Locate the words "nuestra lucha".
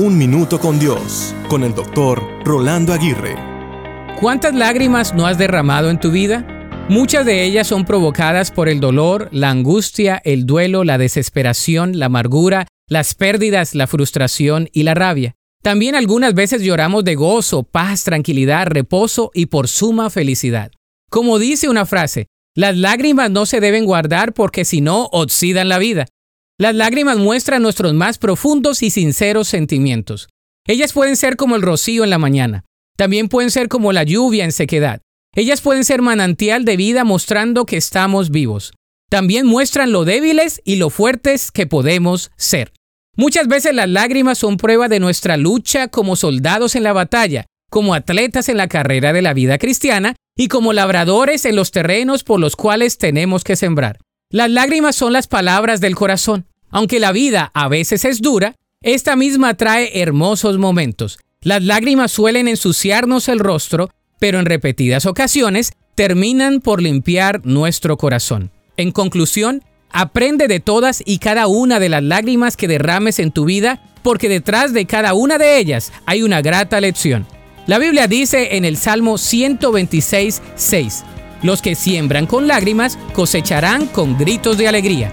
44.98-45.86